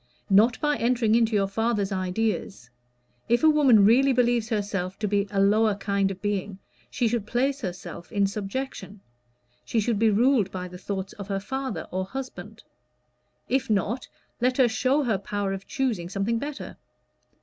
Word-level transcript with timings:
"Not 0.31 0.59
by 0.59 0.77
entering 0.77 1.13
into 1.13 1.35
your 1.35 1.47
father's 1.47 1.91
ideas. 1.91 2.71
If 3.29 3.43
a 3.43 3.49
woman 3.51 3.85
really 3.85 4.13
believes 4.13 4.49
herself 4.49 4.97
to 4.97 5.07
be 5.07 5.27
a 5.29 5.39
lower 5.39 5.75
kind 5.75 6.09
of 6.09 6.23
being, 6.23 6.57
she 6.89 7.07
should 7.07 7.27
place 7.27 7.61
herself 7.61 8.11
in 8.11 8.25
subjection: 8.25 9.01
she 9.63 9.79
should 9.79 9.99
be 9.99 10.09
ruled 10.09 10.49
by 10.49 10.67
the 10.67 10.79
thoughts 10.79 11.13
of 11.13 11.27
her 11.27 11.39
father 11.39 11.87
or 11.91 12.03
husband. 12.03 12.63
If 13.47 13.69
not, 13.69 14.07
let 14.39 14.57
her 14.57 14.67
show 14.67 15.03
her 15.03 15.19
power 15.19 15.53
of 15.53 15.67
choosing 15.67 16.09
something 16.09 16.39
better. 16.39 16.77